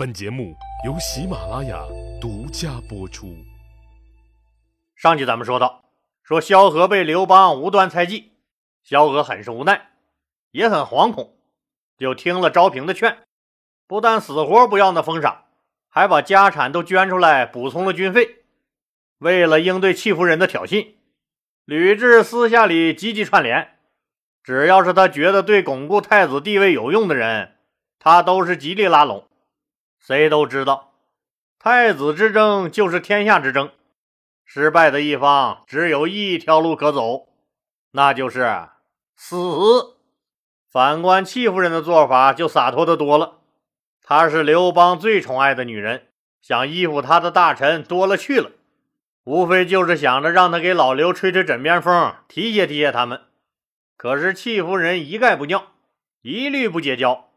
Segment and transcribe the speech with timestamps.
[0.00, 0.56] 本节目
[0.86, 1.78] 由喜马拉雅
[2.18, 3.36] 独家播出。
[4.96, 5.84] 上集咱们说到，
[6.22, 8.32] 说萧何被刘邦无端猜忌，
[8.82, 9.90] 萧何很是无奈，
[10.52, 11.34] 也很惶恐，
[11.98, 13.18] 就听了昭平的劝，
[13.86, 15.44] 不但死活不要那封赏，
[15.90, 18.36] 还把家产都捐出来补充了军费。
[19.18, 20.94] 为了应对戚夫人的挑衅，
[21.66, 23.76] 吕雉私下里积极串联，
[24.42, 27.58] 只要是他觉得对巩固太子地位有用的人，
[27.98, 29.26] 他都是极力拉拢。
[30.00, 30.94] 谁都知道，
[31.58, 33.70] 太子之争就是天下之争，
[34.44, 37.28] 失败的一方只有一条路可走，
[37.92, 38.68] 那就是
[39.14, 39.36] 死。
[40.72, 43.38] 反观戚夫人的做法就洒脱的多了，
[44.02, 46.08] 她是刘邦最宠爱的女人，
[46.40, 48.52] 想依附他的大臣多了去了。
[49.24, 53.20] 无非就是想着让他给老刘吹吹枕边风，提携提携他们。
[53.96, 55.72] 可是戚夫人一概不尿，
[56.22, 57.29] 一律不结交，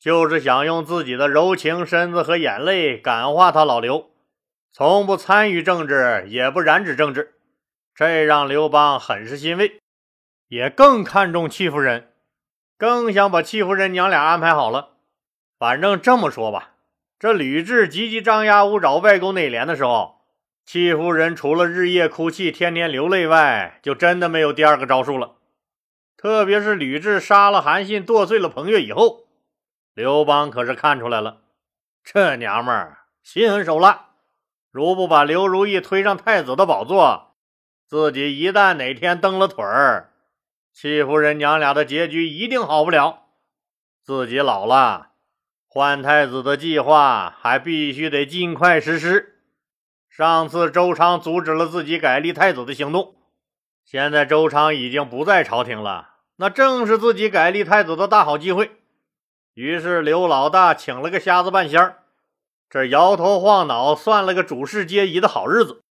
[0.00, 4.10] 就是想用自己的柔情身子和眼泪感化他老刘，
[4.72, 7.34] 从不参与政治，也不染指政治。
[7.94, 9.80] 这让刘邦很是欣慰，
[10.46, 12.12] 也更看重戚夫人，
[12.78, 14.90] 更想把戚夫人娘俩安排好了。
[15.58, 16.74] 反正这么说吧，
[17.18, 20.16] 这吕雉急急张牙舞爪、外勾内敛的时候。
[20.64, 25.36] 戚夫人除了日夜哭泣、天天流泪外，就真的没有第二个招数了。
[26.16, 29.27] 特别是吕雉杀了韩信、剁碎了彭越以后，
[29.98, 31.38] 刘邦可是看出来了，
[32.04, 34.10] 这娘们儿心狠手辣。
[34.70, 37.34] 如不把刘如意推上太子的宝座，
[37.84, 40.12] 自己一旦哪天蹬了腿儿，
[40.72, 43.24] 戚夫人娘俩的结局一定好不了。
[44.04, 45.08] 自己老了，
[45.66, 49.40] 换太子的计划还必须得尽快实施。
[50.08, 53.16] 上次周昌阻止了自己改立太子的行动，
[53.84, 58.77] 现在周昌已经不在朝廷了，那正是自己改立太子的大好机会。
[59.58, 62.04] 于是刘老大请了个瞎子半仙儿，
[62.70, 65.82] 这摇头晃脑算了个主事皆宜的好日子。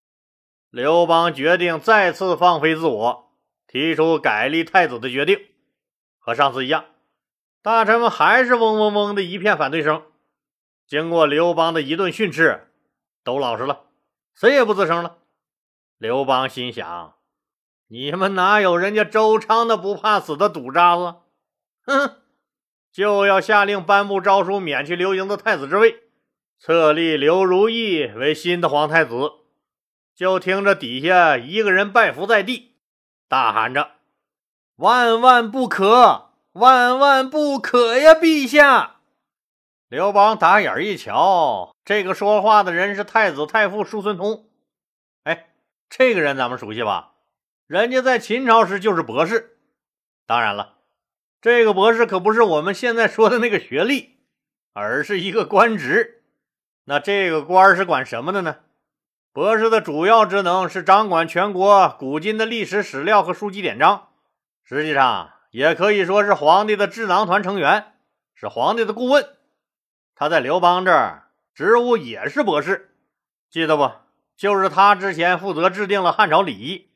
[0.69, 3.29] 刘邦决定再次放飞自我，
[3.67, 5.37] 提出改立太子的决定。
[6.17, 6.85] 和上次一样，
[7.61, 10.01] 大臣们还是嗡嗡嗡的一片反对声。
[10.87, 12.71] 经过刘邦的一顿训斥，
[13.25, 13.81] 都老实了。
[14.33, 15.17] 谁也不吱声了。
[15.97, 17.15] 刘邦心想
[17.91, 21.15] ：“你们哪有人家周昌那不怕死的赌渣子？
[21.83, 22.21] 哼！
[22.97, 25.99] 就要下令颁布诏书，免去刘盈的太子之位，
[26.57, 29.13] 册立刘如意为新的皇太子。”
[30.17, 32.77] 就听着底下一个人拜伏在地，
[33.29, 33.91] 大喊着
[34.77, 36.31] ：“万万不可！
[36.53, 38.95] 万万不可呀，陛下！”
[39.89, 44.49] 刘邦打眼一瞧，这个说话的人是太子太傅叔孙通。
[45.21, 45.49] 哎，
[45.87, 47.11] 这个人咱们熟悉吧？
[47.67, 49.59] 人家在秦朝时就是博士。
[50.25, 50.76] 当然了，
[51.39, 54.17] 这个博士可不是我们现在说的那个学历，
[54.73, 56.23] 而是一个官职。
[56.85, 58.57] 那这个官是管什么的呢？
[59.31, 64.07] 博士的主要职能是掌管全国古今的历史史料和书籍典章，
[64.63, 67.93] 实际上也可以说是皇帝的智囊团成员，
[68.33, 69.27] 是皇帝的顾问。
[70.15, 72.95] 他在刘邦这儿职务也是博士，
[73.51, 73.91] 记得不？
[74.35, 76.89] 就是他之前负责制定了汉朝礼仪，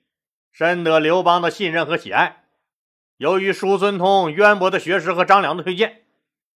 [0.52, 2.41] 深得刘邦的信任和喜爱。
[3.22, 6.02] 由于叔孙通渊博的学识和张良的推荐，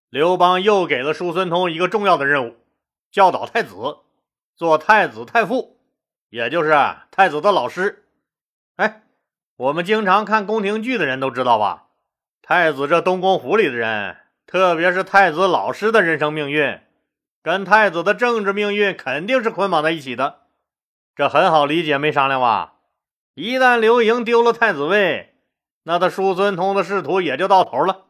[0.09, 2.55] 刘邦又给了叔孙通一个重要的任务：
[3.11, 3.97] 教导太子，
[4.55, 5.77] 做太子太傅，
[6.31, 6.75] 也就是
[7.11, 8.07] 太子的老师。
[8.77, 9.03] 哎，
[9.57, 11.89] 我们经常看宫廷剧的人都知道吧？
[12.41, 14.17] 太子这东宫府里的人。
[14.47, 16.79] 特别是太子老师的人生命运，
[17.43, 20.39] 跟太子的政治命运肯定是捆绑在一起的，
[21.15, 22.73] 这很好理解，没商量吧？
[23.35, 25.34] 一旦刘盈丢了太子位，
[25.87, 28.05] 那他叔孙通的仕途也就到头了。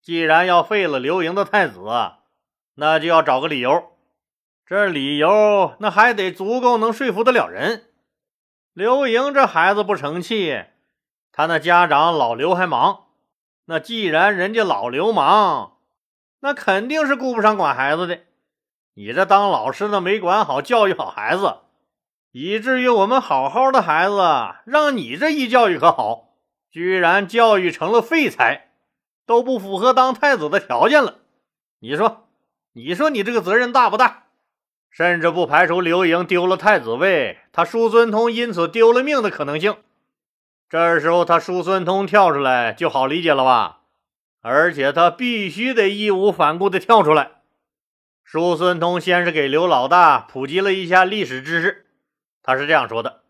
[0.00, 1.80] 既然要废了刘盈的太子，
[2.74, 3.92] 那就要找个理由。
[4.64, 7.90] 这理由那还得足够能说服得了人。
[8.72, 10.64] 刘盈这孩子不成器，
[11.32, 13.04] 他那家长老刘还忙。
[13.66, 15.76] 那既然人家老流氓，
[16.40, 18.20] 那肯定是顾不上管孩子的。
[18.94, 21.58] 你这当老师的没管好教育好孩子，
[22.32, 24.16] 以至于我们好好的孩子
[24.64, 26.25] 让你这一教育可好，
[26.70, 28.70] 居然教育成了废材，
[29.24, 31.18] 都不符合当太子的条件了。
[31.80, 32.28] 你说，
[32.72, 34.24] 你说你这个责任大不大？
[34.90, 39.76] 甚至不排除刘盈丢了太子位，他叔孙通因此丢了命的可能性。
[40.68, 43.80] 这时候，他叔孙通跳出来就好理解了吧？
[44.40, 47.32] 而且他必须得义无反顾地跳出来。
[48.24, 51.86] 叔孙通先是给刘老大普及了一下历史知识，
[52.42, 53.22] 他是这样说的：“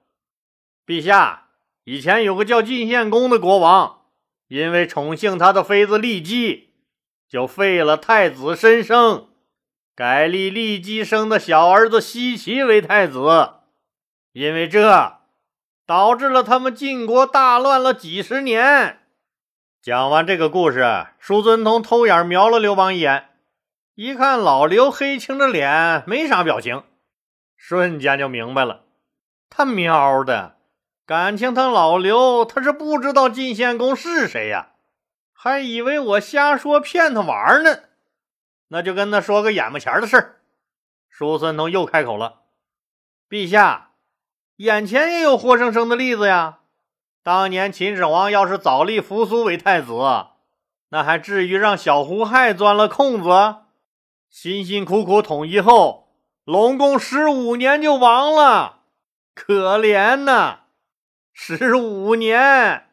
[0.87, 1.46] 陛下，
[1.89, 4.01] 以前有个叫晋献公的国王，
[4.49, 6.71] 因为宠幸他的妃子骊姬，
[7.29, 9.29] 就废了太子申生，
[9.95, 13.21] 改立骊姬生的小儿子奚齐为太子，
[14.33, 15.19] 因为这
[15.87, 18.99] 导致了他们晋国大乱了几十年。
[19.81, 23.29] 讲完这个故事，叔孙通偷眼瞄了刘邦一眼，
[23.95, 26.83] 一看老刘黑青着脸，没啥表情，
[27.57, 28.87] 瞬间就明白了，
[29.49, 30.56] 他喵的，
[31.07, 34.71] 感情他老刘他是不知道晋献公是谁呀，
[35.33, 37.79] 还以为我瞎说骗他玩呢。
[38.69, 40.41] 那就跟他说个眼巴前的事儿。
[41.09, 42.41] 叔孙通又开口了
[43.31, 43.93] ：“陛下，
[44.57, 46.59] 眼前也有活生生的例子呀。”
[47.23, 49.93] 当年秦始皇要是早立扶苏为太子，
[50.89, 53.31] 那还至于让小胡亥钻了空子？
[54.29, 56.09] 辛辛苦苦统一后，
[56.45, 58.81] 龙宫十五年就亡了，
[59.35, 60.66] 可怜呐！
[61.39, 62.87] 十五年，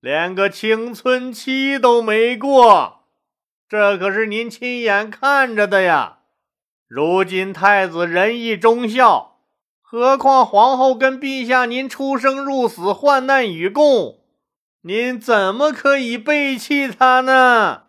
[0.00, 3.00] 连个青春期都没过，
[3.66, 6.18] 这可是您亲眼看着的呀。
[6.86, 9.38] 如今太子仁义忠孝。
[9.80, 14.20] 何况皇后跟陛下您出生入死，患难与共，
[14.82, 17.84] 您怎么可以背弃他呢？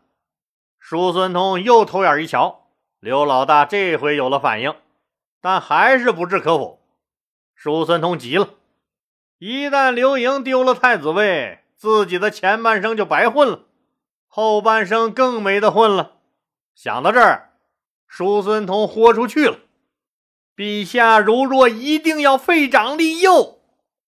[0.80, 2.70] 叔孙通又偷眼一瞧，
[3.02, 4.74] 刘老大这回有了反应，
[5.42, 6.82] 但还是不置可否。
[7.54, 8.52] 叔孙通急了，
[9.40, 13.66] 一旦刘盈丢了太子位，自己的前半生就白混了，
[14.28, 16.14] 后半生更没得混了。
[16.74, 17.52] 想到这儿，
[18.08, 19.60] 叔孙通豁出去了。
[20.56, 23.60] 陛下如若一定要废长立幼，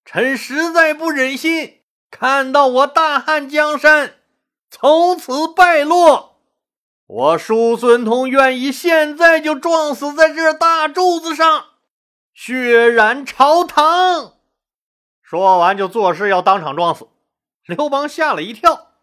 [0.04, 4.16] 臣实在不忍心看到我大汉江山
[4.72, 6.42] 从此败落。
[7.06, 11.66] 我叔孙通愿意现在就撞死在这大柱子上，
[12.34, 14.39] 血染朝堂。
[15.30, 17.08] 说完就作势要当场撞死。
[17.64, 18.94] 刘邦吓了一跳，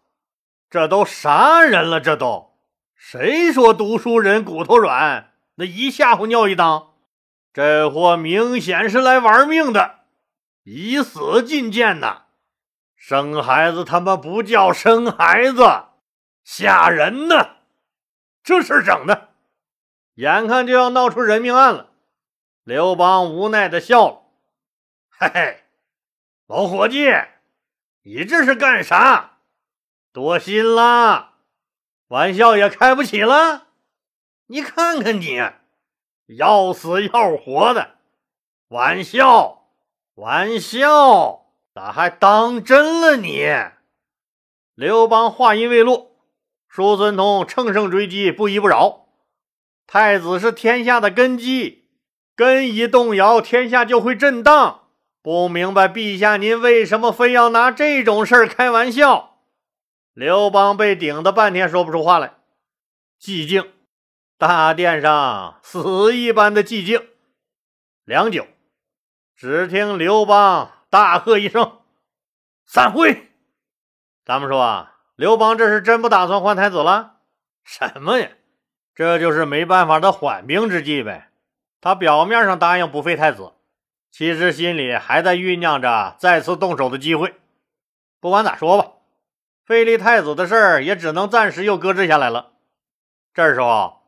[0.69, 2.01] 这都啥人了？
[2.01, 2.51] 这都
[2.97, 5.31] 谁说读书人骨头软？
[5.55, 6.87] 那一吓唬尿一裆。
[7.53, 9.99] 这货明显是来玩命的，
[10.63, 12.23] 以死进谏呐！
[12.97, 15.85] 生孩子他妈不叫生孩子，
[16.43, 17.51] 吓人呢！
[18.43, 19.29] 这事整的，
[20.15, 21.91] 眼看就要闹出人命案了。
[22.65, 24.23] 刘邦无奈的笑了
[25.17, 25.63] ：“嘿嘿，
[26.47, 27.07] 老伙计，
[28.03, 29.39] 你这是干啥？
[30.13, 31.33] 多心了，
[32.07, 33.67] 玩笑也开不起了。
[34.47, 35.41] 你看看你。”
[36.37, 37.99] 要死要活的，
[38.67, 39.69] 玩笑，
[40.15, 43.47] 玩笑，咋还当真了你？
[44.73, 46.17] 刘邦话音未落，
[46.67, 49.07] 叔孙通乘胜追击，不依不饶。
[49.85, 51.89] 太子是天下的根基，
[52.35, 54.86] 根一动摇，天下就会震荡。
[55.27, 59.41] 不明白陛下您为什么非要拿这种事儿开玩笑？
[60.13, 62.35] 刘邦被顶得半天说不出话来，
[63.21, 63.73] 寂静。
[64.37, 67.09] 大殿上死一般的寂静，
[68.05, 68.47] 良久，
[69.35, 71.79] 只听刘邦大喝一声
[72.65, 73.33] ：“散会！”
[74.23, 77.17] 咱们说啊，刘邦这是真不打算换太子了？
[77.65, 78.29] 什么呀？
[78.95, 81.31] 这就是没办法的缓兵之计呗。
[81.81, 83.51] 他表面上答应不废太子，
[84.17, 87.35] 其实心里还在酝酿着再次动手的机会。
[88.19, 88.93] 不管咋说吧，
[89.63, 92.53] 废立太子的事儿也只能暂时又搁置下来了。
[93.31, 94.01] 这时候。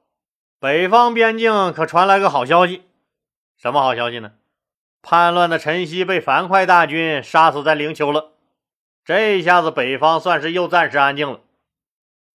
[0.60, 2.84] 北方边境可传来个好消息，
[3.56, 4.32] 什么好消息呢？
[5.04, 8.32] 叛乱的陈豨被樊哙大军杀死在灵丘了。
[9.06, 11.42] 这一下子北方算是又暂时安静了。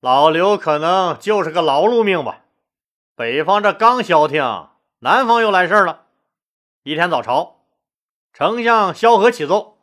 [0.00, 2.44] 老刘可能就是个劳碌命吧。
[3.16, 4.68] 北方这刚消停，
[5.00, 6.02] 南方又来事了。
[6.84, 7.53] 一天早朝，
[8.36, 9.78] 丞相萧何启奏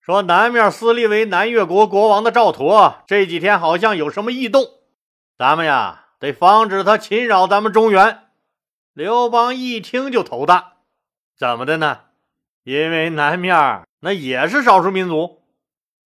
[0.00, 4.64] 说，南面私立为南越国国王的赵佗这几天好像有什么异动，
[5.38, 6.02] 咱们呀。
[6.18, 8.22] 得防止他侵扰咱们中原。
[8.94, 10.78] 刘邦一听就头大，
[11.36, 12.00] 怎么的呢？
[12.64, 15.42] 因为南面那也是少数民族，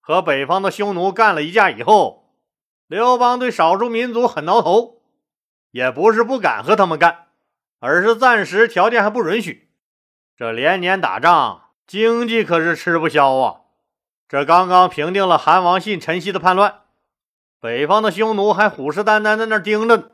[0.01, 2.35] 和北方的匈奴干了一架以后，
[2.89, 5.01] 刘邦对少数民族很挠头，
[5.71, 7.29] 也不是不敢和他们干，
[7.79, 9.71] 而是暂时条件还不允许。
[10.37, 13.63] 这连年打仗，经济可是吃不消啊。
[14.29, 16.83] 这刚刚平定了韩王信、陈豨的叛乱。
[17.61, 20.05] 北方的匈奴还虎视眈眈在那盯着呢，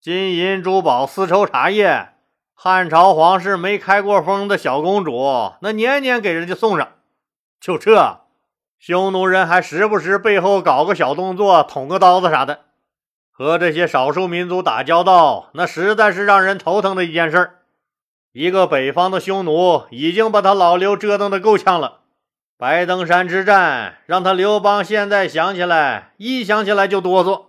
[0.00, 2.14] 金银珠宝、丝绸茶叶，
[2.54, 6.88] 汉朝皇室没开过封的小公主，那年年给人家送上。
[7.60, 8.20] 就这，
[8.78, 12.60] 匈奴人还时不时背后搞个小动作，捅个刀子啥的。
[13.30, 17.55] 和这些少数民族打交道，那实在是让人头疼的一件事。
[18.38, 22.00] 一个北方的匈奴已经把他老刘折腾的够呛了。
[22.58, 27.46] 白登山之战让他刘邦现在想起来，一想起来就哆嗦。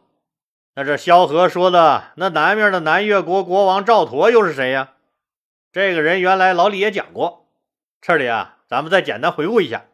[0.75, 4.91] 那这萧何说的那南面的南越国国王赵佗又是谁呀？
[5.73, 7.47] 这个人原来老李也讲过，
[7.99, 9.87] 这里啊，咱们再简单回顾一下。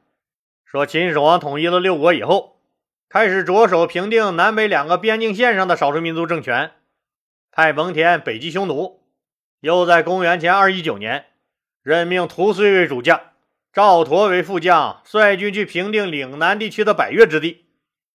[0.64, 2.58] 说秦始皇统一了六国以后，
[3.10, 6.70] 开始着手平定南北两个边境线上的少数民族政权，
[7.52, 9.00] 派蒙恬北击匈奴，
[9.64, 11.28] 又在公元前二一九年
[11.84, 13.22] 任命屠睢为主将，
[13.72, 17.64] 赵佗为副将，率军去平定岭南地区的百越之地。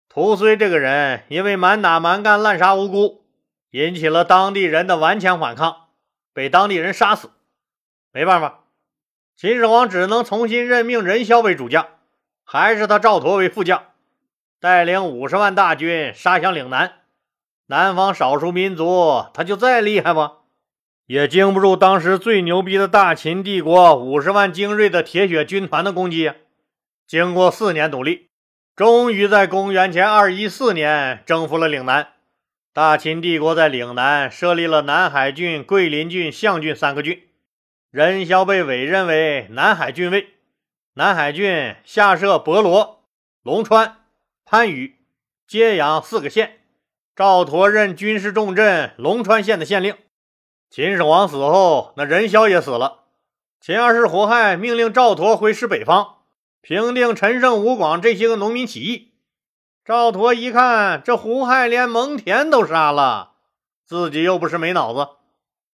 [0.09, 3.23] 屠睢这个人因为满打满干滥杀无辜，
[3.71, 5.85] 引起了当地人的顽强反抗，
[6.33, 7.31] 被当地人杀死。
[8.11, 8.65] 没办法，
[9.37, 11.87] 秦始皇只能重新任命任嚣为主将，
[12.43, 13.85] 还是他赵佗为副将，
[14.59, 17.03] 带领五十万大军杀向岭南。
[17.67, 20.39] 南方少数民族他就再厉害吗，
[21.07, 26.33] 也经不住当时最牛逼的大秦帝国五十万精锐的铁血军团的攻击。
[27.07, 28.27] 经过四年努力。
[28.77, 32.09] 终于在公元前二一四年征服了岭南。
[32.75, 37.23] 大秦帝国在岭南设立了南海郡、桂林郡、象郡三个郡，
[37.91, 40.35] 任嚣被委任为南海郡尉。
[40.93, 43.03] 南海郡下设博罗、
[43.43, 43.97] 龙川、
[44.45, 44.97] 番禺、
[45.49, 46.59] 揭阳四个县。
[47.15, 49.95] 赵佗任军事重镇龙川县的县令。
[50.71, 53.05] 秦始皇死后，那任嚣也死了。
[53.61, 56.17] 秦二世胡亥命令赵佗回师北方。
[56.61, 59.13] 平定陈胜、吴广这些个农民起义，
[59.85, 63.35] 赵佗一看，这胡亥连蒙恬都杀了，
[63.87, 65.11] 自己又不是没脑子，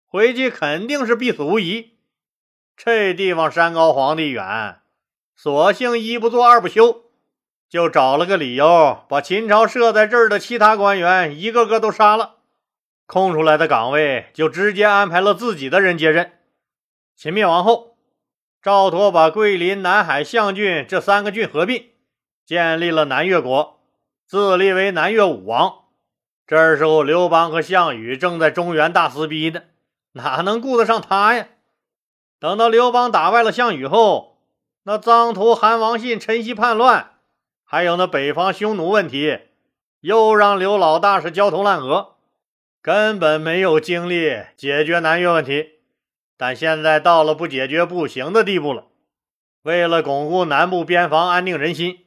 [0.05, 1.93] 回去肯定是必死无疑。
[2.77, 4.81] 这地方山高皇帝远，
[5.35, 7.05] 索性一不做二不休，
[7.67, 12.35] 就找了个理由，把秦朝设在这儿的其他官员一个个都杀了，
[13.05, 16.33] 空出来的岗位就直接安排了自己的人接任。
[17.15, 17.91] 秦灭亡后。
[18.61, 21.87] 赵佗把桂林、南海、象郡这三个郡合并，
[22.45, 23.81] 建立了南越国，
[24.25, 25.79] 自立为南越武王。
[26.47, 29.63] 这时候，刘邦和项羽正在中原大撕逼呢，
[30.13, 31.47] 哪能顾得上他呀？
[32.39, 34.37] 等到刘邦打败了项羽后，
[34.83, 37.15] 那臧荼、韩王信陈豨叛乱，
[37.65, 39.39] 还有那北方匈奴问题，
[39.99, 42.12] 又让刘老大是焦头烂额，
[42.83, 45.79] 根本没有精力解决南越问题。
[46.35, 48.87] 但现在到了不解决不行的地步了。
[49.61, 51.99] 为了巩固南部边防，安定人心，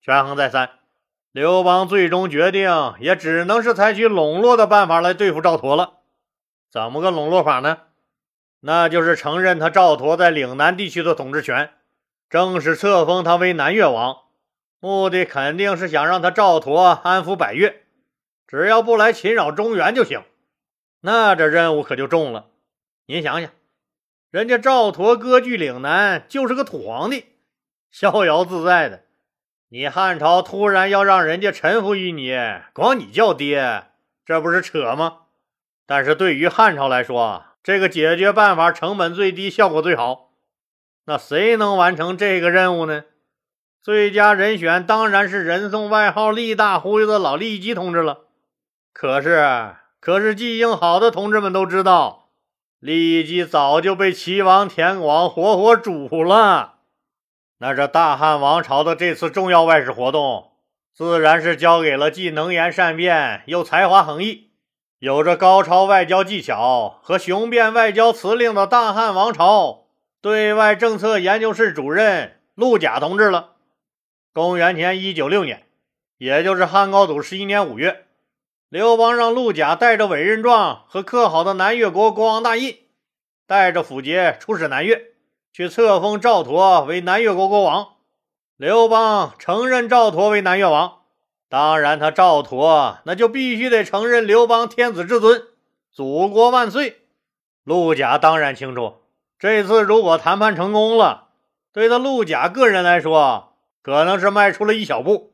[0.00, 0.70] 权衡再三，
[1.32, 2.70] 刘邦最终决定，
[3.00, 5.94] 也只能是采取笼络的办法来对付赵佗了。
[6.70, 7.78] 怎么个笼络法呢？
[8.60, 11.70] 那就是承认他赵佗在岭南地区的统治权，
[12.28, 14.18] 正式册封他为南越王。
[14.78, 17.79] 目的肯定是想让他赵佗安抚百越，
[18.50, 20.24] 只要不来侵扰中原就行。
[21.02, 22.46] 那这任务可就重了。
[23.06, 23.48] 您想想。
[24.32, 27.26] 人家赵佗割据岭南，就是个土皇帝，
[27.92, 29.04] 逍遥自在的。
[29.68, 32.36] 你汉朝突然要让人家臣服于你，
[32.72, 33.84] 管你叫爹，
[34.26, 35.18] 这不是扯吗？
[35.86, 40.32] 但是对于汉朝来说，这个解决办法成本最低，效果最好。
[41.04, 43.04] 那谁能完成这个任务呢？
[43.80, 48.26] 最佳人选当然是人送外号“力大忽悠”的老利基同志了。
[48.92, 52.28] 可是，可是记性好的同志们都知道。
[52.78, 56.76] 李基早就被齐王田广活活煮了。
[57.58, 60.52] 那这大汉王朝的这次重要外事活动，
[60.94, 64.50] 自然是交给了既能言善辩又才华横溢、
[64.98, 69.84] 有着高超外交技巧和雄辩外交辞令的大汉王朝
[70.22, 73.56] 对外政策研究室主任陆贾同志了。
[74.32, 75.66] 公元前一九六年，
[76.16, 78.06] 也就是汉高祖十一年五月。
[78.70, 82.78] 刘邦让陆贾带着委任状和刻好的南越国国王大印，
[83.44, 85.06] 带着符节出使南越，
[85.52, 87.94] 去册封赵佗为南越国国王。
[88.56, 90.98] 刘邦承认赵佗为南越王，
[91.48, 95.42] 当然他赵佗那就必须得承认刘邦天子至尊，
[95.90, 96.98] 祖国万岁。
[97.64, 98.98] 陆贾当然清楚，
[99.36, 101.30] 这次如果谈判成功了，
[101.72, 105.32] 对他陆贾个人来说，可能是迈出了一小步。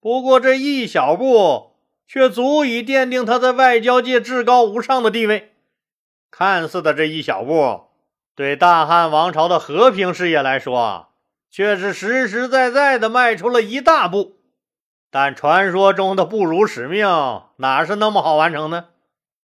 [0.00, 1.69] 不过这一小步。
[2.12, 5.52] 却足以奠定他在外交界至高无上的地位。
[6.28, 7.82] 看似的这一小步，
[8.34, 11.10] 对大汉王朝的和平事业来说，
[11.52, 14.40] 却是实实在在的迈出了一大步。
[15.08, 17.06] 但传说中的不辱使命，
[17.58, 18.86] 哪是那么好完成呢？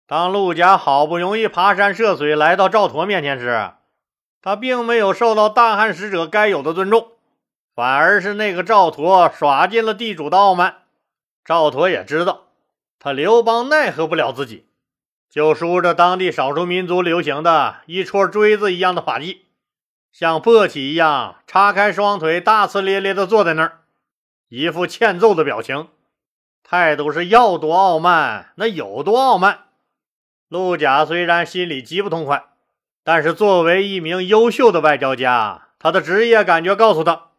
[0.07, 3.73] 当陆贾好不容易爬山涉水来到赵佗面前时，
[4.40, 7.09] 他并没有受到大汉使者该有的尊重，
[7.75, 10.83] 反而是那个赵佗耍尽了地主的傲慢。
[11.45, 12.45] 赵佗也知道。
[13.05, 14.65] 他刘邦奈何不了自己，
[15.29, 19.39] 就梳着当地少数民族流行的一撮锥子一样的发髻，
[20.13, 23.81] 像簸箕一样叉开双腿，大呲咧咧地坐在那儿，
[24.49, 25.89] 一副欠揍的表情。
[26.63, 29.65] 态度是要多傲慢，那有多傲慢。
[30.49, 32.45] 陆贾虽然心里极不痛快，
[33.03, 37.31] 但是作为一名优秀的外交家，他的职业感觉告诉他，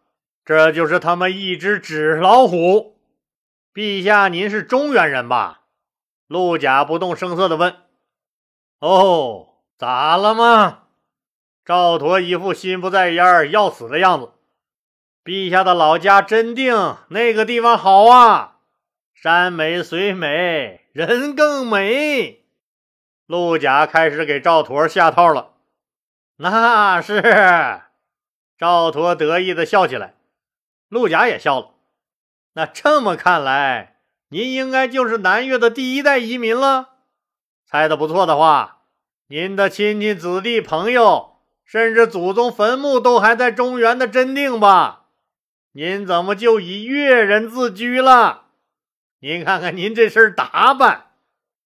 [0.44, 2.93] 这就是他们一只纸老虎。
[3.74, 5.62] 陛下，您是中原人吧？
[6.28, 7.76] 陆贾不动声色地问。
[8.78, 10.84] 哦，咋了吗？
[11.66, 14.34] 赵佗一副心不在焉、要死的样子。
[15.24, 18.58] 陛下的老家真定那个地方好啊，
[19.16, 22.44] 山美水美，人更美。
[23.26, 25.54] 陆贾开始给赵佗下套了，
[26.36, 27.22] 那是
[28.56, 30.14] 赵佗得意的笑起来，
[30.90, 31.70] 陆贾也笑了。
[32.54, 33.98] 那这么看来，
[34.30, 36.90] 您应该就是南越的第一代移民了。
[37.66, 38.84] 猜的不错的话，
[39.28, 45.06] 您的亲戚、子弟、朋友，甚至祖宗坟墓都还在中原的真定吧？
[45.72, 48.44] 您怎么就以越人自居了？
[49.22, 51.08] 您看看您这身打扮。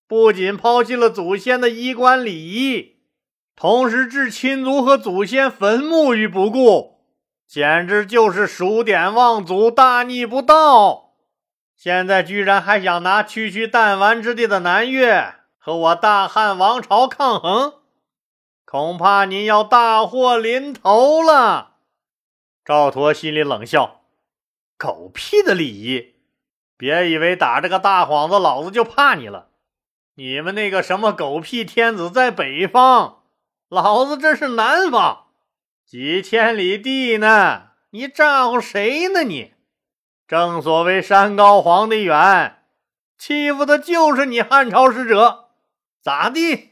[0.07, 2.95] 不仅抛弃了祖先的衣冠礼仪，
[3.57, 6.96] 同时置亲族和祖先坟墓于不顾，
[7.47, 11.13] 简直就是数典忘祖、大逆不道！
[11.75, 17.75] 现在居然还想拿区区弹丸之地的南越和我大汉王朝抗衡，
[18.65, 21.75] 恐怕您要大祸临头了！
[22.65, 24.01] 赵佗心里冷笑
[24.77, 26.15] ：“狗屁的礼仪！
[26.75, 29.47] 别以为打这个大幌子，老子就怕你了！”
[30.15, 33.21] 你们那个什么狗屁天子在北方，
[33.69, 35.26] 老子这是南方，
[35.87, 39.23] 几千里地呢，你咋呼谁呢？
[39.23, 39.53] 你
[40.27, 42.57] 正所谓山高皇帝远，
[43.17, 45.45] 欺负的就是你汉朝使者，
[46.01, 46.71] 咋地？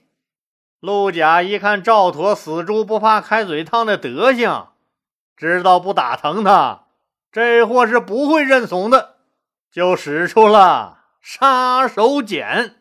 [0.81, 4.67] 陆贾一看赵佗死猪不怕开水烫的德行，
[5.37, 6.87] 知道不打疼他，
[7.31, 9.15] 这货是不会认怂的，
[9.71, 12.73] 就使出了杀手锏。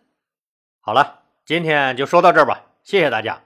[0.80, 3.40] 好了，今天就说到这儿吧，谢谢大家。